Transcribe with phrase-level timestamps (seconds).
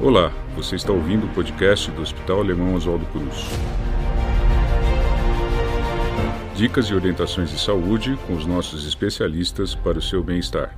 [0.00, 3.46] Olá, você está ouvindo o podcast do Hospital Alemão Oswaldo Cruz.
[6.54, 10.72] Dicas e orientações de saúde com os nossos especialistas para o seu bem-estar.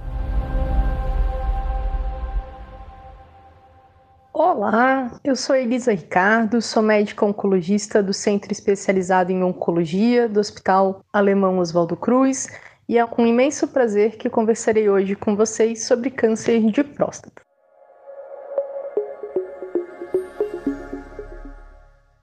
[4.33, 11.05] Olá, eu sou Elisa Ricardo, sou médica oncologista do Centro Especializado em Oncologia do Hospital
[11.13, 12.49] Alemão Oswaldo Cruz
[12.89, 17.50] e é com imenso prazer que conversarei hoje com vocês sobre câncer de próstata.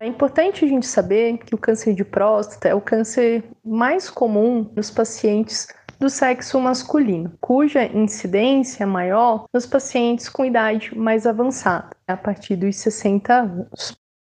[0.08, 4.72] É importante a gente saber que o câncer de próstata é o câncer mais comum
[4.74, 5.68] nos pacientes
[6.00, 12.56] do sexo masculino, cuja incidência é maior nos pacientes com idade mais avançada, a partir
[12.56, 13.98] dos 60 anos.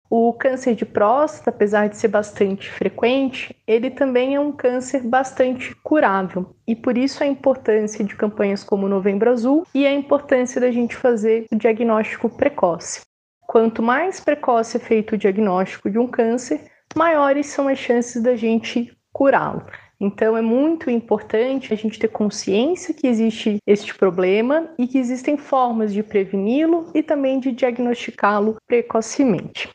[0.10, 5.76] O câncer de próstata, apesar de ser bastante frequente, ele também é um câncer bastante
[5.84, 6.56] curável.
[6.68, 10.96] E por isso a importância de campanhas como Novembro Azul e a importância da gente
[10.96, 13.08] fazer o diagnóstico precoce.
[13.50, 16.62] Quanto mais precoce é feito o diagnóstico de um câncer,
[16.96, 19.66] maiores são as chances da gente curá-lo.
[20.00, 25.36] Então é muito importante a gente ter consciência que existe este problema e que existem
[25.36, 29.68] formas de preveni-lo e também de diagnosticá-lo precocemente.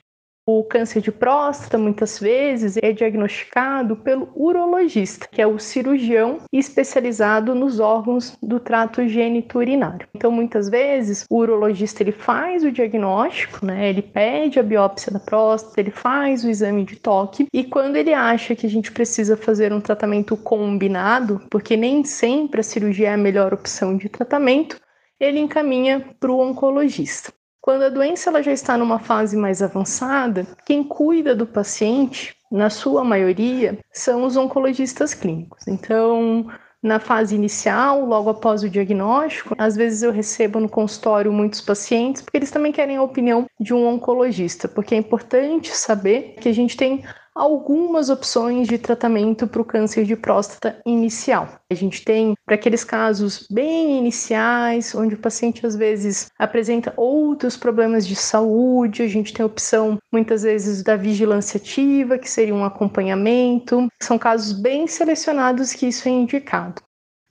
[0.47, 7.55] O câncer de próstata, muitas vezes, é diagnosticado pelo urologista, que é o cirurgião especializado
[7.55, 10.07] nos órgãos do trato geniturinário.
[10.15, 13.89] Então, muitas vezes, o urologista ele faz o diagnóstico, né?
[13.89, 18.13] Ele pede a biópsia da próstata, ele faz o exame de toque e quando ele
[18.13, 23.15] acha que a gente precisa fazer um tratamento combinado, porque nem sempre a cirurgia é
[23.15, 24.79] a melhor opção de tratamento,
[25.19, 27.33] ele encaminha para o oncologista.
[27.65, 32.69] Quando a doença ela já está numa fase mais avançada, quem cuida do paciente, na
[32.69, 35.67] sua maioria, são os oncologistas clínicos.
[35.67, 36.47] Então,
[36.83, 42.21] na fase inicial, logo após o diagnóstico, às vezes eu recebo no consultório muitos pacientes,
[42.21, 46.55] porque eles também querem a opinião de um oncologista, porque é importante saber que a
[46.55, 47.03] gente tem
[47.35, 51.49] algumas opções de tratamento para o câncer de próstata inicial.
[51.71, 57.57] A gente tem para aqueles casos bem iniciais, onde o paciente às vezes apresenta outros
[57.57, 62.55] problemas de saúde, a gente tem a opção muitas vezes da vigilância ativa, que seria
[62.55, 63.89] um acompanhamento.
[64.01, 66.81] São casos bem selecionados que isso é indicado.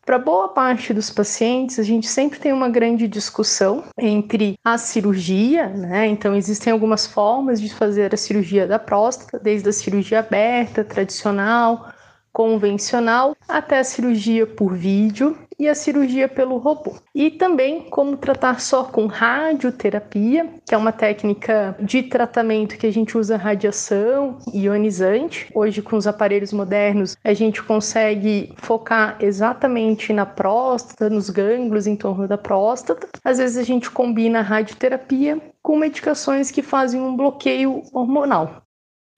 [0.05, 5.69] Para boa parte dos pacientes, a gente sempre tem uma grande discussão entre a cirurgia,
[5.69, 6.07] né?
[6.07, 11.89] Então, existem algumas formas de fazer a cirurgia da próstata, desde a cirurgia aberta, tradicional,
[12.33, 16.95] convencional, até a cirurgia por vídeo e a cirurgia pelo robô.
[17.13, 22.91] E também como tratar só com radioterapia, que é uma técnica de tratamento que a
[22.91, 25.49] gente usa radiação ionizante.
[25.53, 31.95] Hoje, com os aparelhos modernos, a gente consegue focar exatamente na próstata, nos gânglios em
[31.95, 33.07] torno da próstata.
[33.23, 38.62] Às vezes a gente combina radioterapia com medicações que fazem um bloqueio hormonal.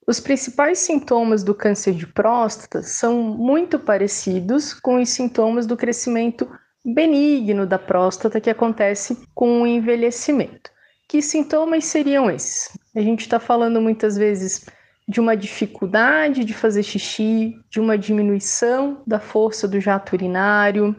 [0.07, 6.47] Os principais sintomas do câncer de próstata são muito parecidos com os sintomas do crescimento
[6.85, 10.69] benigno da próstata que acontece com o envelhecimento.
[11.07, 12.77] Que sintomas seriam esses?
[12.95, 14.66] A gente está falando muitas vezes
[15.07, 20.95] de uma dificuldade de fazer xixi, de uma diminuição da força do jato urinário.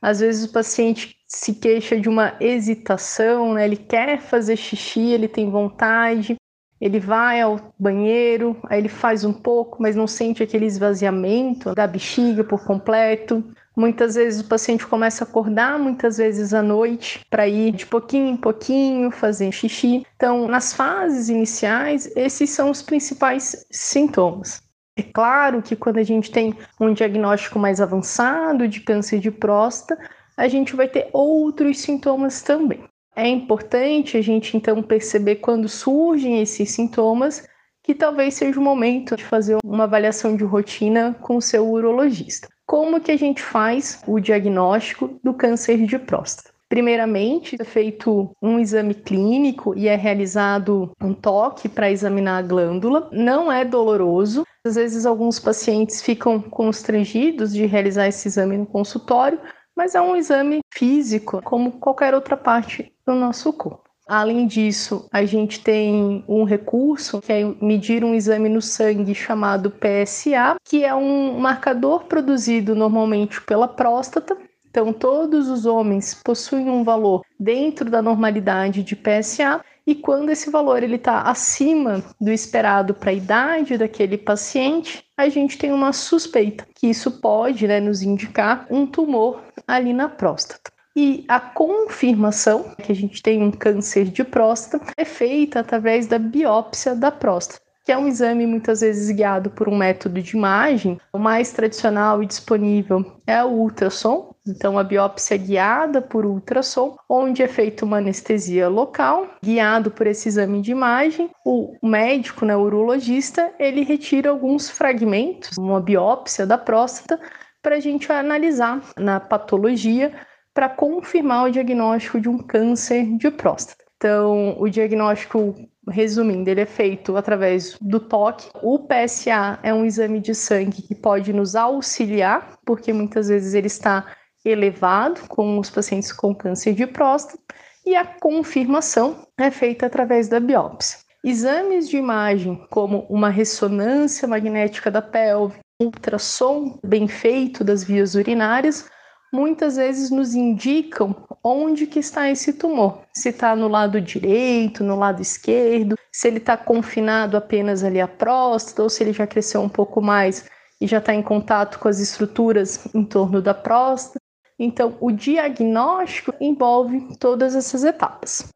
[0.00, 3.64] Às vezes o paciente se queixa de uma hesitação, né?
[3.64, 6.36] ele quer fazer xixi, ele tem vontade,
[6.82, 11.86] ele vai ao banheiro, aí ele faz um pouco, mas não sente aquele esvaziamento da
[11.86, 13.44] bexiga por completo.
[13.76, 18.26] Muitas vezes o paciente começa a acordar, muitas vezes à noite, para ir de pouquinho
[18.26, 20.04] em pouquinho fazer xixi.
[20.16, 24.60] Então, nas fases iniciais, esses são os principais sintomas.
[24.96, 29.96] É claro que quando a gente tem um diagnóstico mais avançado de câncer de próstata,
[30.36, 32.82] a gente vai ter outros sintomas também.
[33.14, 37.46] É importante a gente então perceber quando surgem esses sintomas
[37.82, 42.48] que talvez seja o momento de fazer uma avaliação de rotina com o seu urologista.
[42.64, 46.52] Como que a gente faz o diagnóstico do câncer de próstata?
[46.70, 53.10] Primeiramente, é feito um exame clínico e é realizado um toque para examinar a glândula.
[53.12, 54.46] Não é doloroso.
[54.64, 59.38] Às vezes, alguns pacientes ficam constrangidos de realizar esse exame no consultório,
[59.76, 63.88] mas é um exame físico, como qualquer outra parte do nosso corpo.
[64.08, 69.70] Além disso, a gente tem um recurso que é medir um exame no sangue chamado
[69.70, 74.36] PSA, que é um marcador produzido normalmente pela próstata.
[74.68, 80.50] Então, todos os homens possuem um valor dentro da normalidade de PSA e quando esse
[80.50, 85.92] valor ele está acima do esperado para a idade daquele paciente, a gente tem uma
[85.92, 90.71] suspeita que isso pode né, nos indicar um tumor ali na próstata.
[90.94, 96.18] E a confirmação que a gente tem um câncer de próstata é feita através da
[96.18, 101.00] biópsia da próstata que é um exame muitas vezes guiado por um método de imagem.
[101.12, 106.96] O mais tradicional e disponível é o ultrassom, então a biópsia é guiada por ultrassom,
[107.08, 111.30] onde é feita uma anestesia local, guiado por esse exame de imagem.
[111.44, 117.20] O médico, né, o urologista, ele retira alguns fragmentos, uma biópsia da próstata,
[117.60, 120.12] para a gente analisar na patologia
[120.54, 123.84] para confirmar o diagnóstico de um câncer de próstata.
[123.96, 125.54] Então, o diagnóstico
[125.90, 128.48] Resumindo, ele é feito através do toque.
[128.62, 133.66] O PSA é um exame de sangue que pode nos auxiliar, porque muitas vezes ele
[133.66, 134.06] está
[134.44, 137.38] elevado com os pacientes com câncer de próstata,
[137.84, 141.00] e a confirmação é feita através da biópsia.
[141.24, 148.88] Exames de imagem, como uma ressonância magnética da pelve, ultrassom bem feito das vias urinárias,
[149.32, 153.02] muitas vezes nos indicam onde que está esse tumor.
[153.14, 158.06] Se está no lado direito, no lado esquerdo, se ele está confinado apenas ali à
[158.06, 160.44] próstata ou se ele já cresceu um pouco mais
[160.80, 164.20] e já está em contato com as estruturas em torno da próstata.
[164.58, 168.52] Então, o diagnóstico envolve todas essas etapas.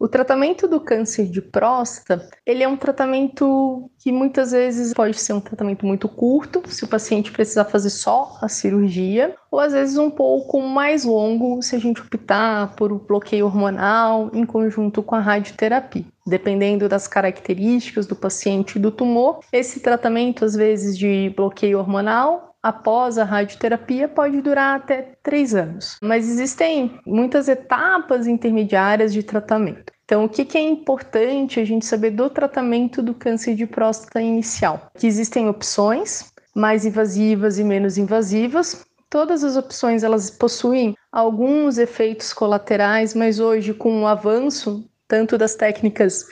[0.00, 5.34] O tratamento do câncer de próstata, ele é um tratamento que muitas vezes pode ser
[5.34, 9.98] um tratamento muito curto, se o paciente precisar fazer só a cirurgia, ou às vezes
[9.98, 15.14] um pouco mais longo se a gente optar por um bloqueio hormonal em conjunto com
[15.16, 16.06] a radioterapia.
[16.26, 22.49] Dependendo das características do paciente e do tumor, esse tratamento, às vezes de bloqueio hormonal,
[22.62, 25.96] após a radioterapia pode durar até três anos.
[26.02, 29.92] Mas existem muitas etapas intermediárias de tratamento.
[30.04, 34.90] Então, o que, é importante a gente saber do tratamento do câncer de próstata inicial?
[34.98, 38.84] Que existem opções mais invasivas e menos invasivas.
[39.08, 45.56] Todas as opções elas possuem alguns efeitos colaterais, mas hoje com o avanço tanto das
[45.56, 46.26] técnicas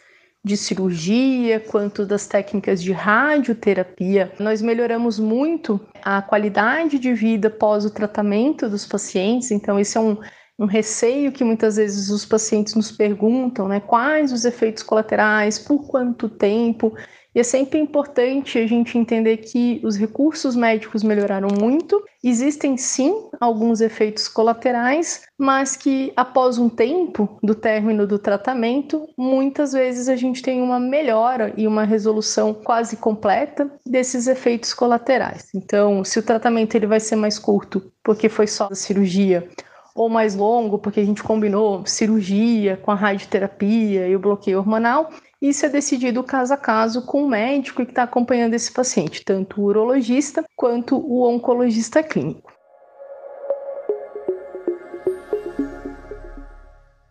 [0.48, 7.84] de cirurgia quanto das técnicas de radioterapia, nós melhoramos muito a qualidade de vida pós
[7.84, 9.50] o tratamento dos pacientes.
[9.50, 10.16] Então, esse é um,
[10.58, 13.80] um receio que muitas vezes os pacientes nos perguntam, né?
[13.80, 16.94] Quais os efeitos colaterais, por quanto tempo?
[17.34, 23.28] E é sempre importante a gente entender que os recursos médicos melhoraram muito, existem sim
[23.38, 30.16] alguns efeitos colaterais, mas que após um tempo do término do tratamento, muitas vezes a
[30.16, 35.48] gente tem uma melhora e uma resolução quase completa desses efeitos colaterais.
[35.54, 39.48] Então, se o tratamento ele vai ser mais curto porque foi só a cirurgia,
[39.98, 45.10] ou mais longo porque a gente combinou cirurgia com a radioterapia e o bloqueio hormonal,
[45.42, 49.60] isso é decidido caso a caso com o médico que está acompanhando esse paciente, tanto
[49.60, 52.52] o urologista quanto o oncologista clínico.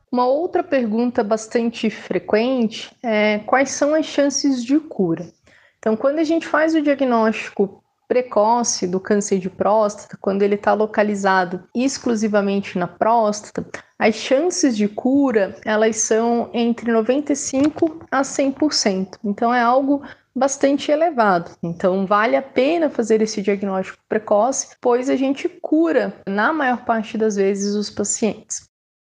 [0.09, 5.27] Uma outra pergunta bastante frequente é quais são as chances de cura?
[5.77, 10.73] Então, quando a gente faz o diagnóstico precoce do câncer de próstata, quando ele está
[10.73, 13.65] localizado exclusivamente na próstata,
[13.99, 19.17] as chances de cura elas são entre 95 a 100%.
[19.23, 20.01] Então é algo
[20.33, 21.51] bastante elevado.
[21.61, 27.17] Então vale a pena fazer esse diagnóstico precoce, pois a gente cura na maior parte
[27.17, 28.67] das vezes os pacientes.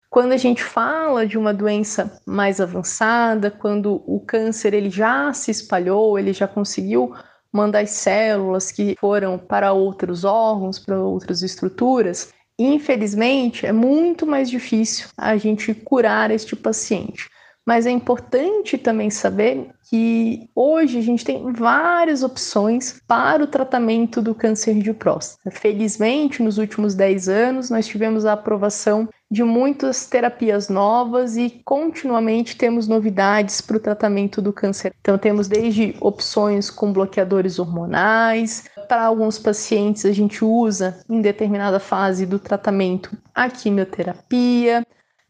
[0.09, 5.50] Quando a gente fala de uma doença mais avançada, quando o câncer ele já se
[5.50, 7.12] espalhou, ele já conseguiu
[7.56, 14.48] mandar as células que foram para outros órgãos, para outras estruturas, infelizmente é muito mais
[14.48, 17.28] difícil a gente curar este paciente.
[17.66, 24.23] Mas é importante também saber que hoje a gente tem várias opções para o tratamento
[24.23, 25.50] do câncer de próstata.
[25.50, 32.56] Felizmente, nos últimos 10 anos, nós tivemos a aprovação de muitas terapias novas e continuamente
[32.56, 34.94] temos novidades para o tratamento do câncer.
[35.00, 41.80] Então, temos desde opções com bloqueadores hormonais, para alguns pacientes a gente usa em determinada
[41.80, 44.87] fase do tratamento a quimioterapia.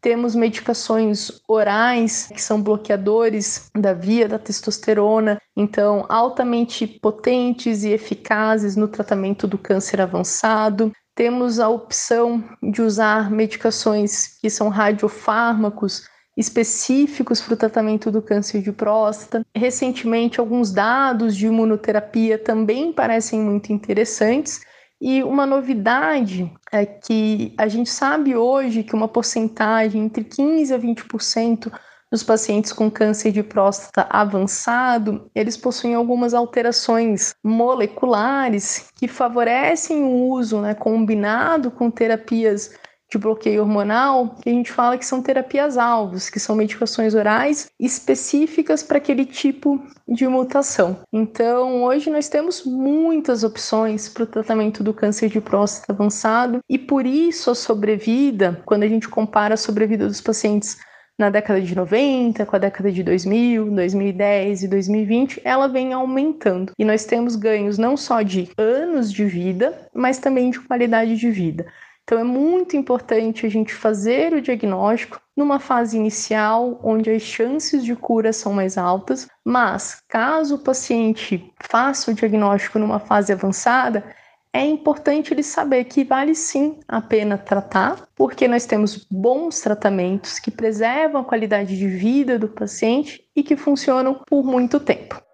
[0.07, 8.77] Temos medicações orais que são bloqueadores da via da testosterona, então altamente potentes e eficazes
[8.77, 10.93] no tratamento do câncer avançado.
[11.13, 16.03] Temos a opção de usar medicações que são radiofármacos
[16.37, 19.45] específicos para o tratamento do câncer de próstata.
[19.53, 24.61] Recentemente, alguns dados de imunoterapia também parecem muito interessantes.
[24.99, 30.79] E uma novidade é que a gente sabe hoje que uma porcentagem entre 15 a
[30.79, 31.71] 20%
[32.09, 40.29] Nos pacientes com câncer de próstata avançado, eles possuem algumas alterações moleculares que favorecem o
[40.29, 42.71] uso né, combinado com terapias
[43.09, 48.83] de bloqueio hormonal, que a gente fala que são terapias-alvos, que são medicações orais específicas
[48.83, 50.99] para aquele tipo de mutação.
[51.11, 56.77] Então, hoje nós temos muitas opções para o tratamento do câncer de próstata avançado e
[56.77, 60.77] por isso a sobrevida, quando a gente compara a sobrevida dos pacientes
[61.17, 66.73] na década de 90, com a década de 2000, 2010 e 2020, ela vem aumentando.
[66.77, 71.31] E nós temos ganhos não só de anos de vida, mas também de qualidade de
[71.31, 71.65] vida.
[72.07, 77.83] Então é muito importante a gente fazer o diagnóstico numa fase inicial, onde as chances
[77.83, 84.05] de cura são mais altas, mas caso o paciente faça o diagnóstico numa fase avançada,
[84.53, 90.39] é importante ele saber que vale sim a pena tratar, porque nós temos bons tratamentos
[90.39, 95.26] que preservam a qualidade de vida do paciente e que funcionam por muito tempo.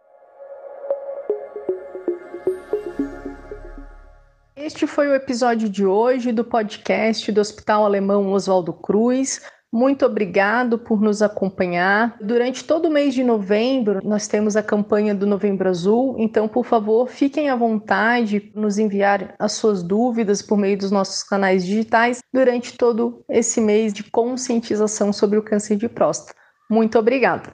[4.66, 9.42] Este foi o episódio de hoje do podcast do Hospital Alemão Oswaldo Cruz.
[9.70, 12.16] Muito obrigado por nos acompanhar.
[12.22, 16.64] Durante todo o mês de novembro, nós temos a campanha do Novembro Azul, então, por
[16.64, 22.22] favor, fiquem à vontade nos enviar as suas dúvidas por meio dos nossos canais digitais
[22.34, 26.40] durante todo esse mês de conscientização sobre o câncer de próstata.
[26.72, 27.54] Muito obrigada.